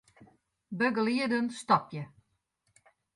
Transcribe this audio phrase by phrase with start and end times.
[0.71, 2.07] Begelieden stopje.